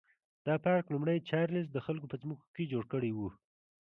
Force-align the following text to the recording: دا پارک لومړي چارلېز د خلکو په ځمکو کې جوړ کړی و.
دا 0.45 0.53
پارک 0.63 0.85
لومړي 0.93 1.25
چارلېز 1.29 1.67
د 1.71 1.77
خلکو 1.85 2.05
په 2.11 2.17
ځمکو 2.21 2.45
کې 2.55 2.69
جوړ 2.71 2.83
کړی 2.93 3.11
و. 3.13 3.19